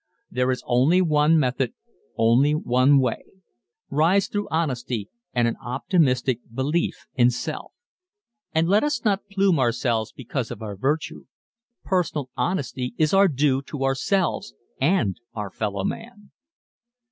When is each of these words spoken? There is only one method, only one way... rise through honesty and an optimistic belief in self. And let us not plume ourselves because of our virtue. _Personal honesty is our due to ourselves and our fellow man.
There 0.31 0.49
is 0.49 0.63
only 0.65 0.99
one 0.99 1.37
method, 1.39 1.75
only 2.17 2.55
one 2.55 2.97
way... 2.99 3.23
rise 3.91 4.27
through 4.27 4.47
honesty 4.49 5.09
and 5.31 5.47
an 5.47 5.55
optimistic 5.63 6.39
belief 6.51 7.05
in 7.13 7.29
self. 7.29 7.73
And 8.51 8.67
let 8.67 8.83
us 8.83 9.05
not 9.05 9.27
plume 9.29 9.59
ourselves 9.59 10.11
because 10.11 10.49
of 10.49 10.63
our 10.63 10.75
virtue. 10.75 11.25
_Personal 11.85 12.29
honesty 12.35 12.95
is 12.97 13.13
our 13.13 13.27
due 13.27 13.61
to 13.61 13.83
ourselves 13.83 14.55
and 14.79 15.19
our 15.35 15.51
fellow 15.51 15.83
man. 15.83 16.31